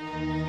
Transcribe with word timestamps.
Thank 0.00 0.46
you. 0.46 0.47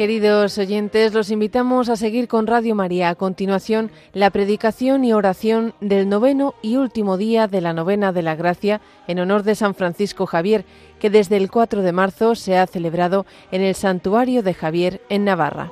Queridos 0.00 0.56
oyentes, 0.56 1.12
los 1.12 1.30
invitamos 1.30 1.90
a 1.90 1.96
seguir 1.96 2.26
con 2.26 2.46
Radio 2.46 2.74
María. 2.74 3.10
A 3.10 3.14
continuación, 3.14 3.90
la 4.14 4.30
predicación 4.30 5.04
y 5.04 5.12
oración 5.12 5.74
del 5.82 6.08
noveno 6.08 6.54
y 6.62 6.76
último 6.76 7.18
día 7.18 7.48
de 7.48 7.60
la 7.60 7.74
novena 7.74 8.10
de 8.10 8.22
la 8.22 8.34
gracia 8.34 8.80
en 9.06 9.18
honor 9.18 9.42
de 9.42 9.54
San 9.54 9.74
Francisco 9.74 10.24
Javier, 10.24 10.64
que 11.00 11.10
desde 11.10 11.36
el 11.36 11.50
4 11.50 11.82
de 11.82 11.92
marzo 11.92 12.34
se 12.34 12.56
ha 12.56 12.66
celebrado 12.66 13.26
en 13.52 13.60
el 13.60 13.74
Santuario 13.74 14.42
de 14.42 14.54
Javier 14.54 15.02
en 15.10 15.26
Navarra. 15.26 15.70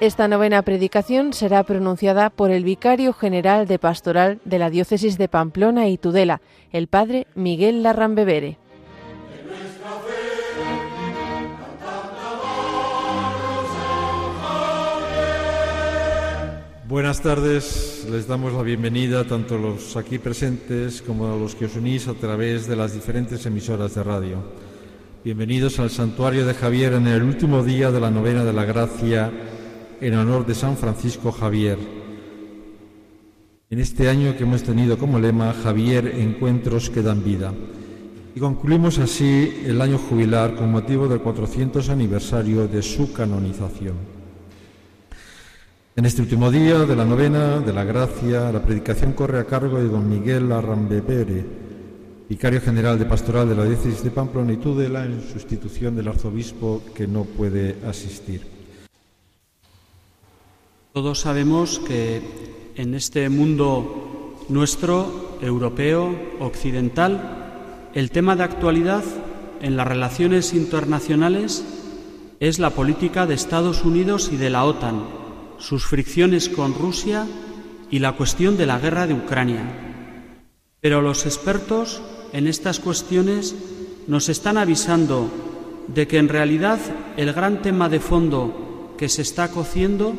Esta 0.00 0.28
novena 0.28 0.62
predicación 0.62 1.34
será 1.34 1.64
pronunciada 1.64 2.30
por 2.30 2.50
el 2.50 2.64
vicario 2.64 3.12
general 3.12 3.66
de 3.66 3.78
pastoral 3.78 4.40
de 4.46 4.58
la 4.58 4.70
diócesis 4.70 5.18
de 5.18 5.28
Pamplona 5.28 5.86
y 5.88 5.98
Tudela, 5.98 6.40
el 6.72 6.86
padre 6.86 7.26
Miguel 7.34 7.82
Larrambevere. 7.82 8.61
Buenas 16.92 17.22
tardes, 17.22 18.06
les 18.10 18.28
damos 18.28 18.52
la 18.52 18.60
bienvenida 18.60 19.24
tanto 19.24 19.54
a 19.54 19.58
los 19.58 19.96
aquí 19.96 20.18
presentes 20.18 21.00
como 21.00 21.32
a 21.32 21.38
los 21.38 21.54
que 21.54 21.64
os 21.64 21.74
unís 21.74 22.06
a 22.06 22.12
través 22.12 22.68
de 22.68 22.76
las 22.76 22.92
diferentes 22.92 23.46
emisoras 23.46 23.94
de 23.94 24.02
radio. 24.02 24.36
Bienvenidos 25.24 25.78
al 25.78 25.88
santuario 25.88 26.44
de 26.44 26.52
Javier 26.52 26.92
en 26.92 27.06
el 27.06 27.22
último 27.22 27.64
día 27.64 27.90
de 27.90 27.98
la 27.98 28.10
novena 28.10 28.44
de 28.44 28.52
la 28.52 28.66
gracia 28.66 29.32
en 30.02 30.14
honor 30.14 30.44
de 30.44 30.54
San 30.54 30.76
Francisco 30.76 31.32
Javier. 31.32 31.78
En 33.70 33.78
este 33.78 34.10
año 34.10 34.36
que 34.36 34.42
hemos 34.42 34.62
tenido 34.62 34.98
como 34.98 35.18
lema 35.18 35.54
Javier, 35.54 36.06
encuentros 36.18 36.90
que 36.90 37.00
dan 37.00 37.24
vida. 37.24 37.54
Y 38.34 38.38
concluimos 38.38 38.98
así 38.98 39.62
el 39.64 39.80
año 39.80 39.96
jubilar 39.96 40.56
con 40.56 40.70
motivo 40.70 41.08
del 41.08 41.22
400 41.22 41.88
aniversario 41.88 42.68
de 42.68 42.82
su 42.82 43.14
canonización. 43.14 44.11
En 45.94 46.06
este 46.06 46.22
último 46.22 46.50
día 46.50 46.78
de 46.78 46.96
la 46.96 47.04
novena 47.04 47.60
de 47.60 47.70
la 47.70 47.84
gracia, 47.84 48.50
la 48.50 48.62
predicación 48.62 49.12
corre 49.12 49.38
a 49.38 49.44
cargo 49.44 49.76
de 49.76 49.88
don 49.88 50.08
Miguel 50.08 50.50
Arrambebere, 50.50 51.44
vicario 52.30 52.62
general 52.62 52.98
de 52.98 53.04
pastoral 53.04 53.46
de 53.46 53.54
la 53.54 53.66
diócesis 53.66 54.02
de 54.02 54.10
Pamplona 54.10 54.54
y 54.54 54.56
Tudela, 54.56 55.04
en 55.04 55.20
sustitución 55.20 55.94
del 55.94 56.08
arzobispo 56.08 56.80
que 56.94 57.06
no 57.06 57.24
puede 57.24 57.76
asistir. 57.86 58.40
Todos 60.94 61.20
sabemos 61.20 61.78
que 61.80 62.22
en 62.74 62.94
este 62.94 63.28
mundo 63.28 64.38
nuestro, 64.48 65.36
europeo, 65.42 66.16
occidental, 66.40 67.90
el 67.92 68.10
tema 68.10 68.34
de 68.34 68.44
actualidad 68.44 69.04
en 69.60 69.76
las 69.76 69.86
relaciones 69.86 70.54
internacionales 70.54 71.62
es 72.40 72.58
la 72.58 72.70
política 72.70 73.26
de 73.26 73.34
Estados 73.34 73.84
Unidos 73.84 74.30
y 74.32 74.38
de 74.38 74.48
la 74.48 74.64
OTAN 74.64 75.21
sus 75.62 75.86
fricciones 75.86 76.48
con 76.48 76.74
Rusia 76.74 77.24
y 77.88 78.00
la 78.00 78.12
cuestión 78.12 78.56
de 78.56 78.66
la 78.66 78.80
guerra 78.80 79.06
de 79.06 79.14
Ucrania. 79.14 79.62
Pero 80.80 81.00
los 81.00 81.24
expertos 81.24 82.02
en 82.32 82.48
estas 82.48 82.80
cuestiones 82.80 83.54
nos 84.08 84.28
están 84.28 84.58
avisando 84.58 85.30
de 85.86 86.08
que 86.08 86.18
en 86.18 86.28
realidad 86.28 86.80
el 87.16 87.32
gran 87.32 87.62
tema 87.62 87.88
de 87.88 88.00
fondo 88.00 88.94
que 88.98 89.08
se 89.08 89.22
está 89.22 89.48
cociendo 89.48 90.14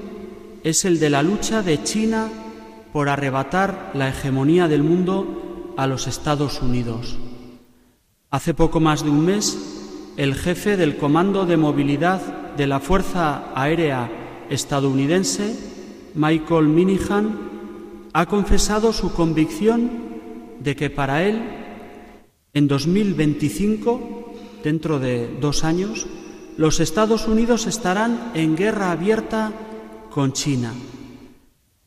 es 0.64 0.86
el 0.86 1.00
de 1.00 1.10
la 1.10 1.22
lucha 1.24 1.62
de 1.62 1.84
China 1.84 2.30
por 2.94 3.10
arrebatar 3.10 3.92
la 3.94 4.08
hegemonía 4.08 4.70
del 4.70 4.84
mundo 4.84 5.74
a 5.76 5.88
los 5.88 6.08
Estados 6.08 6.62
Unidos. 6.62 7.18
Hace 8.30 8.54
poco 8.54 8.80
más 8.80 9.04
de 9.04 9.10
un 9.10 9.26
mes, 9.26 9.58
el 10.16 10.36
jefe 10.36 10.78
del 10.78 10.96
Comando 10.96 11.46
de 11.46 11.58
Movilidad 11.58 12.22
de 12.56 12.68
la 12.68 12.80
Fuerza 12.80 13.52
Aérea 13.56 14.23
estadounidense 14.50 15.56
Michael 16.16 16.68
Minihan 16.68 18.10
ha 18.14 18.26
confesado 18.28 18.94
su 18.94 19.14
convicción 19.14 19.90
de 20.60 20.76
que 20.76 20.90
para 20.90 21.24
él, 21.24 21.42
en 22.54 22.68
2025, 22.68 24.34
dentro 24.64 25.00
de 25.00 25.28
dos 25.42 25.64
años, 25.64 26.06
los 26.58 26.80
Estados 26.80 27.28
Unidos 27.28 27.66
estarán 27.66 28.32
en 28.36 28.56
guerra 28.56 28.92
abierta 28.92 29.52
con 30.12 30.34
China. 30.34 30.72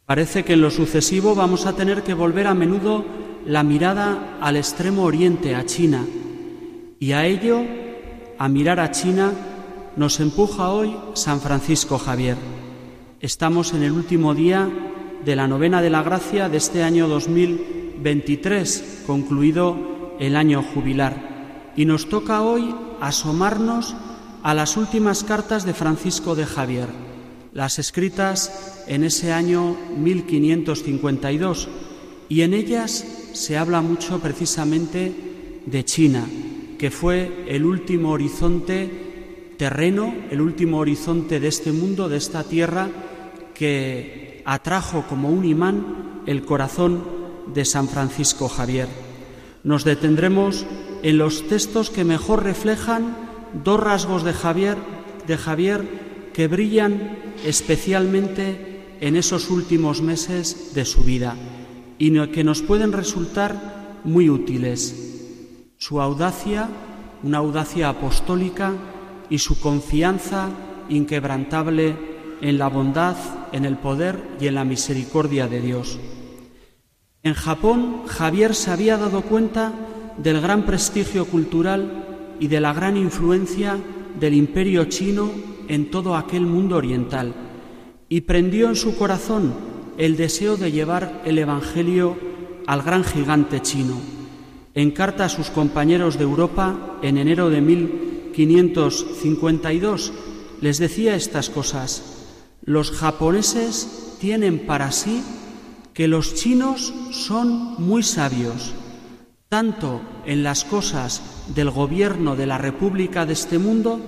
Parece 0.05 0.45
que 0.45 0.55
en 0.55 0.61
lo 0.61 0.71
sucesivo 0.71 1.35
vamos 1.35 1.67
a 1.67 1.75
tener 1.75 2.03
que 2.03 2.15
volver 2.15 2.47
a 2.49 2.55
menudo 2.55 3.05
la 3.47 3.63
mirada 3.63 4.39
al 4.41 4.57
extremo 4.57 5.05
oriente, 5.05 5.55
a 5.55 5.65
China, 5.65 6.05
y 6.99 7.13
a 7.13 7.27
ello, 7.27 7.63
a 8.39 8.49
mirar 8.49 8.81
a 8.81 8.91
China, 8.91 9.33
nos 9.97 10.21
empuja 10.21 10.71
hoy 10.71 10.95
San 11.15 11.41
Francisco 11.41 11.99
Javier. 11.99 12.37
Estamos 13.21 13.73
en 13.73 13.83
el 13.83 13.93
último 13.93 14.35
día 14.35 14.69
de 15.25 15.35
la 15.35 15.49
novena 15.49 15.81
de 15.81 15.89
la 15.89 16.03
gracia 16.03 16.51
de 16.51 16.59
este 16.59 16.83
año 16.83 17.09
2023, 17.09 19.05
concluido 19.07 20.15
el 20.21 20.37
año 20.37 20.63
jubilar, 20.63 21.73
y 21.77 21.87
nos 21.87 22.11
toca 22.11 22.43
hoy 22.43 22.75
asomarnos 23.01 23.97
a 24.43 24.53
las 24.53 24.77
últimas 24.77 25.25
cartas 25.25 25.65
de 25.65 25.73
Francisco 25.73 26.35
de 26.35 26.45
Javier, 26.45 26.89
las 27.55 27.79
escritas 27.79 28.85
en 28.87 29.03
ese 29.03 29.33
año 29.33 29.79
1552, 29.97 31.69
y 32.29 32.43
en 32.43 32.53
ellas 32.53 33.07
se 33.33 33.57
habla 33.57 33.81
mucho 33.81 34.21
precisamente 34.21 35.63
de 35.65 35.85
China, 35.87 36.27
que 36.79 36.91
fue 36.91 37.47
el 37.49 37.65
último 37.65 38.11
horizonte 38.11 39.06
terreno, 39.57 40.15
el 40.31 40.41
último 40.41 40.79
horizonte 40.79 41.41
de 41.41 41.49
este 41.49 41.73
mundo, 41.73 42.09
de 42.09 42.17
esta 42.17 42.45
tierra, 42.45 42.89
que 43.55 44.43
atrajo 44.45 45.05
como 45.09 45.31
un 45.31 45.45
imán 45.45 46.23
el 46.27 46.45
corazón 46.45 47.05
de 47.53 47.65
San 47.65 47.89
Francisco 47.89 48.49
Javier. 48.49 48.89
Nos 49.65 49.85
detendremos 49.85 50.67
en 51.03 51.19
los 51.19 51.47
textos 51.49 51.91
que 51.91 52.05
mejor 52.05 52.45
reflejan 52.45 53.17
dos 53.65 53.81
rasgos 53.81 54.25
de 54.25 54.33
Javier, 54.33 54.77
de 55.27 55.37
Javier 55.37 56.31
que 56.33 56.49
brillan 56.49 57.19
especialmente 57.45 58.97
en 59.01 59.17
esos 59.17 59.51
últimos 59.51 60.03
meses 60.03 60.75
de 60.75 60.85
su 60.85 61.03
vida 61.03 61.37
y 61.99 62.13
que 62.29 62.45
nos 62.45 62.63
pueden 62.63 62.93
resultar 62.93 64.01
muy 64.05 64.29
útiles. 64.29 65.73
Su 65.79 66.01
audacia, 66.01 66.69
una 67.23 67.39
audacia 67.39 67.89
apostólica, 67.89 68.75
y 69.31 69.39
su 69.39 69.61
confianza 69.61 70.49
inquebrantable 70.89 71.97
en 72.41 72.59
la 72.59 72.69
bondad, 72.69 73.17
en 73.53 73.65
el 73.65 73.77
poder 73.77 74.23
y 74.41 74.47
en 74.47 74.55
la 74.55 74.65
misericordia 74.65 75.49
de 75.49 75.61
Dios. 75.61 75.99
En 77.23 77.35
Japón, 77.35 78.03
Javier 78.07 78.55
se 78.55 78.71
había 78.71 78.97
dado 78.97 79.23
cuenta 79.23 79.73
del 80.19 80.41
gran 80.41 80.65
prestigio 80.65 81.27
cultural 81.27 82.35
y 82.39 82.49
de 82.49 82.61
la 82.61 82.73
gran 82.73 82.97
influencia 82.97 83.79
del 84.19 84.35
imperio 84.35 84.85
chino 84.85 85.31
en 85.69 85.91
todo 85.91 86.17
aquel 86.17 86.47
mundo 86.47 86.77
oriental 86.77 87.35
y 88.09 88.23
prendió 88.23 88.69
en 88.69 88.77
su 88.77 88.97
corazón 88.97 89.55
el 89.99 90.17
deseo 90.17 90.57
de 90.57 90.71
llevar 90.71 91.23
el 91.25 91.39
Evangelio 91.39 92.17
al 92.67 92.83
gran 92.83 93.05
gigante 93.05 93.61
chino. 93.61 93.97
En 94.75 94.91
carta 94.91 95.25
a 95.25 95.29
sus 95.29 95.51
compañeros 95.51 96.19
de 96.19 96.25
Europa, 96.25 96.99
en 97.03 97.17
enero 97.17 97.49
de 97.49 97.61
1552, 98.37 100.13
les 100.61 100.79
decía 100.79 101.17
estas 101.17 101.49
cosas. 101.49 102.03
Los 102.63 102.91
japoneses 102.91 104.17
tienen 104.21 104.67
para 104.67 104.93
sí 104.93 105.23
que 105.95 106.09
los 106.09 106.35
chinos 106.35 106.93
son 107.11 107.75
muy 107.79 108.03
sabios, 108.03 108.75
tanto 109.49 110.03
en 110.27 110.43
las 110.43 110.65
cosas 110.65 111.23
del 111.55 111.71
gobierno 111.71 112.37
de 112.37 112.47
la 112.47 112.59
República 112.59 113.25
de 113.25 113.33
este 113.33 113.59
mundo 113.59 114.01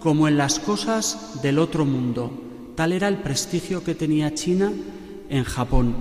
como 0.00 0.28
en 0.28 0.36
las 0.36 0.58
cosas 0.58 1.40
del 1.42 1.58
otro 1.58 1.84
mundo. 1.84 2.30
Tal 2.74 2.92
era 2.92 3.08
el 3.08 3.18
prestigio 3.18 3.84
que 3.84 3.94
tenía 3.94 4.34
China 4.34 4.72
en 5.28 5.44
Japón. 5.44 5.94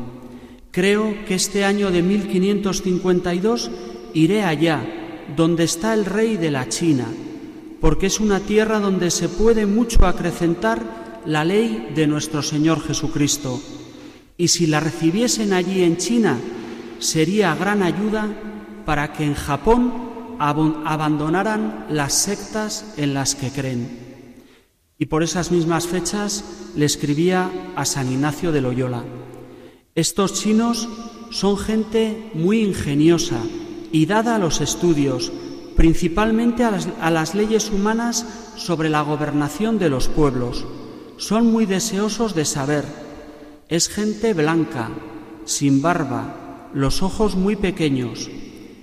Creo 0.72 1.16
que 1.26 1.36
este 1.36 1.64
año 1.64 1.92
de 1.92 2.02
1552 2.02 3.72
iré 4.14 4.44
allá, 4.44 4.82
donde 5.36 5.64
está 5.64 5.94
el 5.94 6.06
rey 6.06 6.38
de 6.38 6.52
la 6.52 6.68
China, 6.70 7.06
porque 7.82 8.08
es 8.08 8.20
una 8.20 8.40
tierra 8.40 8.80
donde 8.80 9.12
se 9.12 9.30
puede 9.30 9.66
mucho 9.66 10.06
acrecentar 10.06 11.22
la 11.26 11.46
ley 11.46 11.92
de 11.96 12.08
nuestro 12.08 12.42
Señor 12.42 12.82
Jesucristo. 12.82 13.62
Y 14.38 14.50
si 14.50 14.68
la 14.68 14.80
recibiesen 14.80 15.54
allí 15.54 15.84
en 15.84 15.98
China, 15.98 16.38
sería 17.00 17.56
gran 17.56 17.84
ayuda 17.84 18.28
para 18.86 19.14
que 19.14 19.24
en 19.24 19.34
Japón 19.34 20.10
abandonaran 20.40 21.86
las 21.90 22.14
sectas 22.14 22.94
en 22.98 23.14
las 23.14 23.36
que 23.36 23.50
creen. 23.50 24.10
Y 24.98 25.06
por 25.06 25.24
esas 25.24 25.52
mismas 25.52 25.88
fechas 25.88 26.44
le 26.76 26.86
escribía 26.86 27.50
a 27.76 27.86
San 27.86 28.12
Ignacio 28.12 28.52
de 28.52 28.62
Loyola, 28.62 29.04
estos 29.96 30.34
chinos 30.34 30.88
son 31.30 31.58
gente 31.58 32.32
muy 32.34 32.62
ingeniosa 32.62 33.38
y 33.92 34.06
dada 34.06 34.36
a 34.36 34.40
los 34.40 34.62
estudios, 34.62 35.32
principalmente 35.76 36.64
a 36.64 36.72
las, 36.72 36.88
a 37.02 37.10
las, 37.12 37.36
leyes 37.36 37.70
humanas 37.70 38.26
sobre 38.56 38.90
la 38.90 39.02
gobernación 39.02 39.80
de 39.80 39.90
los 39.90 40.08
pueblos. 40.08 40.66
Son 41.18 41.52
muy 41.52 41.66
deseosos 41.66 42.36
de 42.36 42.46
saber. 42.46 42.86
Es 43.68 43.90
gente 43.90 44.34
blanca, 44.34 44.90
sin 45.46 45.82
barba, 45.82 46.70
los 46.74 47.02
ojos 47.02 47.36
muy 47.36 47.56
pequeños. 47.56 48.30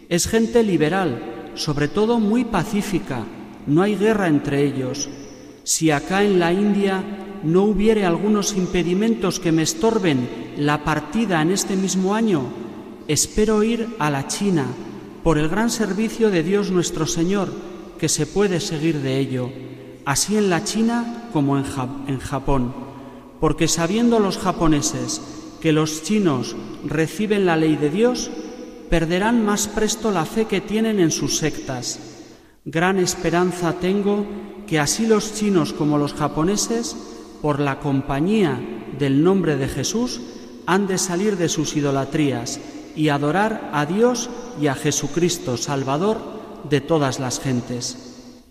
Es 0.08 0.26
gente 0.28 0.62
liberal, 0.62 1.52
sobre 1.54 1.88
todo 1.88 2.18
muy 2.18 2.44
pacífica. 2.44 3.24
No 3.66 3.82
hay 3.82 3.96
guerra 3.96 4.28
entre 4.28 4.64
ellos. 4.64 5.08
Si 5.64 5.90
acá 5.90 6.22
en 6.22 6.38
la 6.38 6.52
India 6.52 7.02
no 7.42 7.64
hubiere 7.64 8.04
algunos 8.04 8.54
impedimentos 8.56 9.40
que 9.40 9.52
me 9.52 9.62
estorben 9.62 10.54
la 10.56 10.84
partida 10.84 11.42
en 11.42 11.50
este 11.50 11.76
mismo 11.76 12.14
año, 12.14 12.42
espero 13.08 13.62
ir 13.62 13.96
a 13.98 14.10
la 14.10 14.26
China 14.28 14.66
por 15.26 15.38
el 15.38 15.49
gran 15.49 15.70
servicio 15.70 16.31
de 16.31 16.44
Dios 16.44 16.70
nuestro 16.70 17.05
Señor, 17.05 17.52
que 17.99 18.08
se 18.08 18.26
puede 18.26 18.61
seguir 18.61 19.00
de 19.00 19.19
ello, 19.19 19.50
así 20.05 20.37
en 20.37 20.50
la 20.50 20.62
China 20.62 21.28
como 21.32 21.58
en, 21.58 21.64
Japón, 22.20 22.73
porque 23.40 23.67
sabiendo 23.67 24.20
los 24.20 24.38
japoneses 24.38 25.20
que 25.61 25.73
los 25.73 26.05
chinos 26.05 26.55
reciben 26.84 27.44
la 27.44 27.56
ley 27.56 27.75
de 27.75 27.90
Dios, 27.90 28.31
perderán 28.88 29.44
más 29.44 29.67
presto 29.67 30.12
la 30.12 30.26
fe 30.26 30.44
que 30.44 30.61
tienen 30.61 31.00
en 31.00 31.11
sus 31.11 31.38
sectas. 31.38 31.99
Gran 32.64 33.00
esperanza 33.00 33.72
tengo 33.81 34.25
que 34.69 34.79
así 34.79 35.08
los 35.08 35.34
chinos 35.34 35.72
como 35.72 35.99
los 35.99 36.14
japoneses 36.14 36.96
por 37.43 37.58
la 37.58 37.81
compañía 37.81 38.61
del 38.96 39.25
nombre 39.25 39.56
de 39.56 39.67
Jesús, 39.67 40.20
han 40.67 40.87
de 40.87 40.99
salir 40.99 41.37
de 41.37 41.49
sus 41.49 41.75
idolatrías 41.75 42.61
y 42.96 43.10
adorar 43.10 43.70
a 43.72 43.87
Dios 43.87 44.31
y 44.60 44.66
a 44.66 44.75
Jesucristo, 44.75 45.56
Salvador 45.56 46.19
de 46.69 46.81
todas 46.81 47.20
las 47.20 47.38
gentes. 47.38 48.43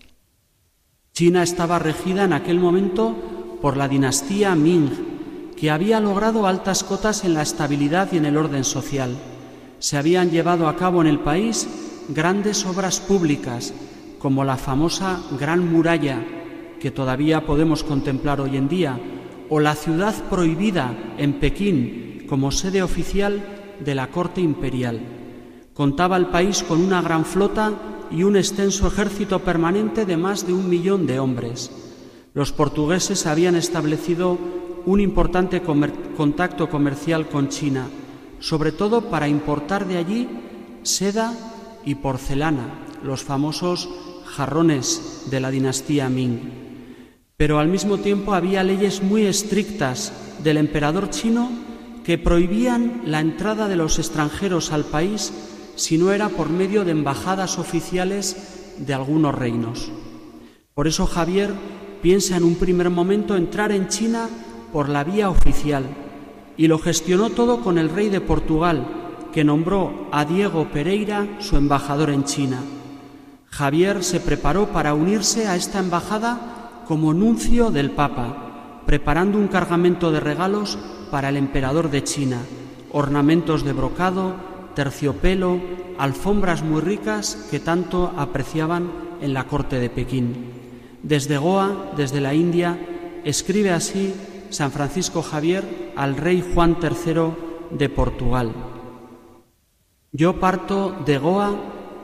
China 1.12 1.42
estaba 1.42 1.78
regida 1.78 2.24
en 2.24 2.32
aquel 2.32 2.60
momento 2.60 3.58
por 3.60 3.76
la 3.76 3.88
dinastía 3.88 4.54
Ming, 4.54 5.52
que 5.56 5.70
había 5.70 5.98
logrado 6.00 6.46
altas 6.46 6.84
cotas 6.84 7.24
en 7.24 7.34
la 7.34 7.42
estabilidad 7.42 8.08
y 8.12 8.18
en 8.18 8.26
el 8.26 8.36
orden 8.36 8.64
social. 8.64 9.16
Se 9.78 9.96
habían 9.96 10.30
llevado 10.30 10.68
a 10.68 10.76
cabo 10.76 11.00
en 11.00 11.08
el 11.08 11.18
país 11.18 11.66
grandes 12.08 12.64
obras 12.66 13.00
públicas, 13.00 13.72
como 14.18 14.44
la 14.44 14.56
famosa 14.56 15.20
Gran 15.38 15.70
Muralla, 15.70 16.22
que 16.80 16.90
todavía 16.90 17.46
podemos 17.46 17.82
contemplar 17.82 18.40
hoy 18.40 18.56
en 18.56 18.68
día, 18.68 19.00
o 19.48 19.60
la 19.60 19.74
ciudad 19.74 20.14
prohibida 20.28 20.94
en 21.18 21.40
Pekín 21.40 22.26
como 22.28 22.50
sede 22.50 22.82
oficial 22.82 23.55
de 23.84 23.94
la 23.94 24.08
corte 24.08 24.40
imperial. 24.40 25.00
Contaba 25.74 26.16
el 26.16 26.26
país 26.26 26.62
con 26.62 26.80
una 26.80 27.02
gran 27.02 27.24
flota 27.24 27.72
y 28.10 28.22
un 28.22 28.36
extenso 28.36 28.86
ejército 28.86 29.40
permanente 29.40 30.06
de 30.06 30.16
más 30.16 30.46
de 30.46 30.52
un 30.52 30.68
millón 30.68 31.06
de 31.06 31.18
hombres. 31.18 31.70
Los 32.34 32.52
portugueses 32.52 33.26
habían 33.26 33.56
establecido 33.56 34.38
un 34.86 35.00
importante 35.00 35.62
contacto 35.62 36.68
comercial 36.68 37.28
con 37.28 37.48
China, 37.48 37.88
sobre 38.38 38.72
todo 38.72 39.10
para 39.10 39.28
importar 39.28 39.86
de 39.86 39.96
allí 39.96 40.28
seda 40.82 41.34
y 41.84 41.96
porcelana, 41.96 42.68
los 43.02 43.24
famosos 43.24 43.88
jarrones 44.24 45.24
de 45.30 45.40
la 45.40 45.50
dinastía 45.50 46.08
Ming. 46.08 46.66
Pero 47.36 47.58
al 47.58 47.68
mismo 47.68 47.98
tiempo 47.98 48.32
había 48.32 48.62
leyes 48.62 49.02
muy 49.02 49.26
estrictas 49.26 50.12
del 50.42 50.56
emperador 50.56 51.10
chino 51.10 51.65
que 52.06 52.18
prohibían 52.18 53.02
la 53.04 53.18
entrada 53.18 53.66
de 53.66 53.74
los 53.74 53.98
extranjeros 53.98 54.70
al 54.70 54.84
país 54.84 55.32
si 55.74 55.98
no 55.98 56.12
era 56.12 56.28
por 56.28 56.50
medio 56.50 56.84
de 56.84 56.92
embajadas 56.92 57.58
oficiales 57.58 58.76
de 58.78 58.94
algunos 58.94 59.34
reinos. 59.34 59.90
Por 60.72 60.86
eso 60.86 61.04
Javier 61.06 61.52
piensa 62.02 62.36
en 62.36 62.44
un 62.44 62.54
primer 62.54 62.90
momento 62.90 63.34
entrar 63.34 63.72
en 63.72 63.88
China 63.88 64.28
por 64.72 64.88
la 64.88 65.02
vía 65.02 65.28
oficial 65.28 65.84
y 66.56 66.68
lo 66.68 66.78
gestionó 66.78 67.30
todo 67.30 67.60
con 67.62 67.76
el 67.76 67.90
rey 67.90 68.08
de 68.08 68.20
Portugal, 68.20 68.86
que 69.32 69.42
nombró 69.42 70.06
a 70.12 70.24
Diego 70.24 70.68
Pereira 70.70 71.26
su 71.40 71.56
embajador 71.56 72.10
en 72.10 72.22
China. 72.22 72.60
Javier 73.46 74.04
se 74.04 74.20
preparó 74.20 74.68
para 74.68 74.94
unirse 74.94 75.48
a 75.48 75.56
esta 75.56 75.80
embajada 75.80 76.84
como 76.86 77.12
nuncio 77.12 77.72
del 77.72 77.90
Papa, 77.90 78.82
preparando 78.86 79.38
un 79.38 79.48
cargamento 79.48 80.12
de 80.12 80.20
regalos 80.20 80.78
para 81.10 81.28
el 81.28 81.36
emperador 81.36 81.90
de 81.90 82.04
China, 82.04 82.38
ornamentos 82.92 83.64
de 83.64 83.72
brocado, 83.72 84.34
terciopelo, 84.74 85.60
alfombras 85.98 86.62
muy 86.62 86.80
ricas 86.80 87.46
que 87.50 87.60
tanto 87.60 88.12
apreciaban 88.16 88.90
en 89.20 89.34
la 89.34 89.44
corte 89.44 89.78
de 89.78 89.90
Pekín. 89.90 90.52
Desde 91.02 91.38
Goa, 91.38 91.92
desde 91.96 92.20
la 92.20 92.34
India, 92.34 92.78
escribe 93.24 93.70
así 93.70 94.14
San 94.50 94.72
Francisco 94.72 95.22
Javier 95.22 95.92
al 95.96 96.16
rey 96.16 96.44
Juan 96.54 96.76
III 96.82 97.76
de 97.76 97.88
Portugal. 97.88 98.52
Yo 100.12 100.40
parto 100.40 100.96
de 101.04 101.18
Goa 101.18 101.54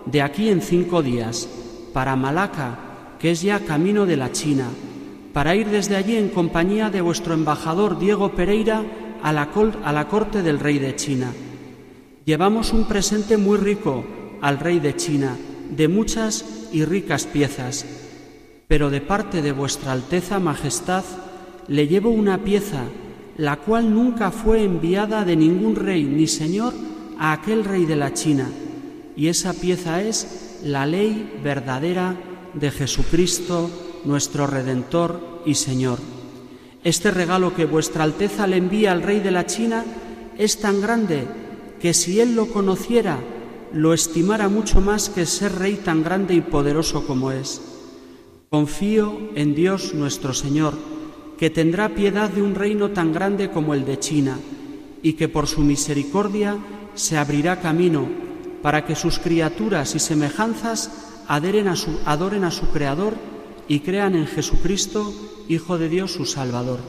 de 0.07 0.23
aquí 0.23 0.49
en 0.49 0.61
cinco 0.61 1.03
días 1.03 1.49
para 1.93 2.17
Malaca 2.17 2.93
que 3.23 3.31
es 3.31 3.41
ya 3.41 3.61
camino 3.61 4.05
de 4.05 4.17
la 4.17 4.33
China, 4.33 4.67
para 5.33 5.55
ir 5.57 5.69
desde 5.69 5.97
allí 5.97 6.17
en 6.17 6.29
compañía 6.29 6.91
de 6.91 7.01
vuestro 7.01 7.35
embajador 7.35 7.99
Diego 7.99 8.33
Pereira 8.33 8.83
a 9.23 9.33
la, 9.33 10.09
corte 10.09 10.43
del 10.43 10.59
rey 10.59 10.79
de 10.79 10.95
China. 10.97 11.33
Llevamos 12.25 12.73
un 12.73 12.87
presente 12.87 13.37
muy 13.37 13.57
rico 13.57 14.05
al 14.41 14.59
rey 14.59 14.81
de 14.81 14.97
China, 14.97 15.37
de 15.71 15.89
muchas 15.89 16.45
y 16.73 16.85
ricas 16.85 17.27
piezas, 17.27 17.87
pero 18.69 18.91
de 18.91 19.01
parte 19.01 19.43
de 19.43 19.53
vuestra 19.53 19.93
Alteza 19.93 20.39
Majestad 20.39 21.05
le 21.69 21.87
llevo 21.87 22.11
una 22.11 22.39
pieza, 22.39 22.83
la 23.37 23.57
cual 23.57 23.95
nunca 23.95 24.31
fue 24.31 24.63
enviada 24.65 25.25
de 25.25 25.37
ningún 25.37 25.77
rey 25.77 26.05
ni 26.05 26.27
señor 26.27 26.75
a 27.19 27.33
aquel 27.33 27.65
rey 27.65 27.87
de 27.87 27.97
la 27.97 28.13
China, 28.13 28.51
y 29.17 29.29
esa 29.29 29.53
pieza 29.55 30.03
es 30.03 30.61
la 30.65 30.87
ley 30.87 31.41
verdadera 31.43 32.17
de 32.55 32.71
Jesucristo, 32.71 33.71
nuestro 34.05 34.47
Redentor 34.47 35.43
y 35.45 35.55
Señor. 35.55 35.99
Este 36.85 37.11
regalo 37.11 37.55
que 37.55 37.65
vuestra 37.65 38.05
Alteza 38.05 38.47
le 38.47 38.57
envía 38.57 38.93
al 38.93 39.03
rey 39.03 39.21
de 39.21 39.31
la 39.31 39.47
China 39.47 39.85
es 40.37 40.59
tan 40.59 40.81
grande 40.81 41.27
que 41.81 41.95
si 41.95 42.21
él 42.21 42.35
lo 42.35 42.49
conociera, 42.49 43.19
lo 43.73 43.95
estimara 43.95 44.49
mucho 44.49 44.81
más 44.81 45.09
que 45.09 45.27
ser 45.27 45.55
rey 45.57 45.77
tan 45.77 46.03
grande 46.03 46.35
y 46.35 46.41
poderoso 46.41 47.07
como 47.07 47.31
es. 47.31 47.61
Confío 48.51 49.31
en 49.35 49.55
Dios 49.55 49.95
nuestro 49.95 50.35
Señor, 50.35 50.75
que 51.39 51.51
tendrá 51.51 51.89
piedad 51.89 52.29
de 52.31 52.43
un 52.43 52.55
reino 52.55 52.91
tan 52.91 53.13
grande 53.13 53.51
como 53.51 53.75
el 53.75 53.85
de 53.85 53.99
China, 53.99 54.39
y 55.03 55.15
que 55.15 55.29
por 55.29 55.47
su 55.47 55.63
misericordia 55.63 56.59
se 56.95 57.17
abrirá 57.17 57.61
camino 57.61 58.09
para 58.61 58.85
que 58.85 58.95
sus 58.95 59.19
criaturas 59.19 59.95
y 59.95 59.99
semejanzas 59.99 60.91
a 61.27 61.77
su, 61.77 61.99
adoren 62.05 62.45
a 62.45 62.51
su 62.51 62.69
Creador 62.69 63.15
y 63.69 63.81
crean 63.81 64.15
en 64.15 64.27
Jesucristo, 64.27 65.13
Hijo 65.49 65.79
de 65.79 65.89
Dios, 65.89 66.13
su 66.13 66.25
Salvador. 66.25 66.81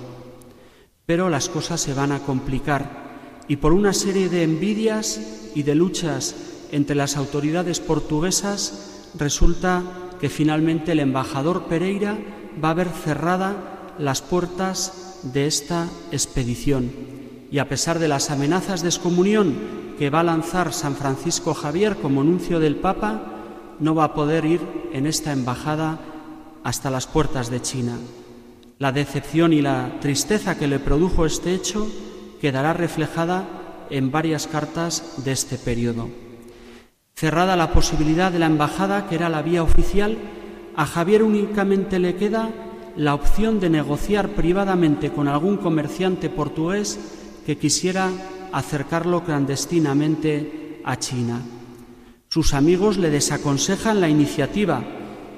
Pero 1.05 1.29
las 1.29 1.49
cosas 1.49 1.81
se 1.81 1.93
van 1.93 2.11
a 2.11 2.19
complicar 2.19 3.03
y 3.47 3.57
por 3.57 3.73
una 3.73 3.93
serie 3.93 4.29
de 4.29 4.43
envidias 4.43 5.51
y 5.53 5.63
de 5.63 5.75
luchas 5.75 6.35
entre 6.71 6.95
las 6.95 7.17
autoridades 7.17 7.79
portuguesas 7.79 9.11
resulta 9.17 9.83
que 10.19 10.29
finalmente 10.29 10.93
el 10.93 10.99
embajador 10.99 11.65
Pereira 11.65 12.17
va 12.63 12.69
a 12.69 12.73
ver 12.73 12.89
cerrada 12.89 13.93
las 13.97 14.21
puertas 14.21 15.19
de 15.23 15.45
esta 15.45 15.89
expedición. 16.11 16.91
Y 17.51 17.59
a 17.59 17.67
pesar 17.69 17.99
de 17.99 18.07
las 18.07 18.31
amenazas 18.31 18.81
de 18.81 18.89
excomunión 18.89 19.55
que 19.99 20.09
va 20.09 20.21
a 20.21 20.23
lanzar 20.23 20.73
San 20.73 20.95
Francisco 20.95 21.53
Javier 21.53 21.97
como 21.97 22.23
nuncio 22.23 22.59
del 22.59 22.77
Papa, 22.77 23.21
no 23.79 23.93
va 23.93 24.05
a 24.05 24.13
poder 24.13 24.45
ir 24.45 24.61
en 24.93 25.05
esta 25.05 25.33
embajada 25.33 25.99
hasta 26.63 26.89
las 26.89 27.07
puertas 27.07 27.49
de 27.49 27.61
China. 27.61 27.97
La 28.79 28.91
decepción 28.91 29.53
y 29.53 29.61
la 29.61 29.97
tristeza 30.01 30.57
que 30.57 30.67
le 30.67 30.79
produjo 30.79 31.25
este 31.25 31.53
hecho 31.53 31.87
quedará 32.41 32.73
reflejada 32.73 33.85
en 33.89 34.11
varias 34.11 34.47
cartas 34.47 35.23
de 35.23 35.31
este 35.31 35.57
periodo. 35.57 36.09
Cerrada 37.15 37.55
la 37.55 37.71
posibilidad 37.71 38.31
de 38.31 38.39
la 38.39 38.47
embajada, 38.47 39.07
que 39.07 39.15
era 39.15 39.29
la 39.29 39.41
vía 39.41 39.63
oficial, 39.63 40.17
a 40.75 40.85
Javier 40.85 41.23
únicamente 41.23 41.99
le 41.99 42.15
queda 42.15 42.49
la 42.95 43.13
opción 43.13 43.59
de 43.59 43.69
negociar 43.69 44.29
privadamente 44.29 45.11
con 45.11 45.27
algún 45.27 45.57
comerciante 45.57 46.29
portugués 46.29 46.99
que 47.45 47.57
quisiera 47.57 48.09
acercarlo 48.51 49.23
clandestinamente 49.23 50.81
a 50.83 50.97
China. 50.97 51.41
Sus 52.29 52.53
amigos 52.53 52.97
le 52.97 53.09
desaconsejan 53.09 54.01
la 54.01 54.09
iniciativa. 54.09 54.83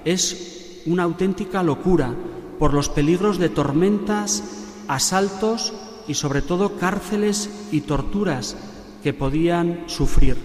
Es 0.06 0.55
una 0.86 1.04
auténtica 1.04 1.64
locura 1.64 2.14
por 2.60 2.74
los 2.74 2.90
peligros 2.90 3.38
de 3.38 3.50
tormentas, 3.50 4.44
asaltos 4.88 5.74
y 6.08 6.14
sobre 6.14 6.42
todo 6.42 6.78
cárceles 6.78 7.50
y 7.72 7.82
torturas 7.82 8.56
que 9.04 9.14
podían 9.14 9.84
sufrir. 9.88 10.38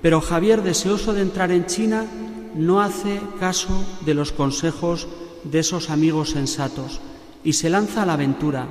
Pero 0.00 0.20
Javier, 0.20 0.62
deseoso 0.62 1.12
de 1.12 1.22
entrar 1.22 1.52
en 1.52 1.66
China, 1.66 2.06
no 2.54 2.80
hace 2.80 3.20
caso 3.38 3.84
de 4.04 4.14
los 4.14 4.32
consejos 4.32 5.08
de 5.44 5.60
esos 5.60 5.90
amigos 5.90 6.30
sensatos 6.30 7.00
y 7.44 7.54
se 7.54 7.70
lanza 7.70 8.02
a 8.02 8.06
la 8.06 8.14
aventura. 8.14 8.66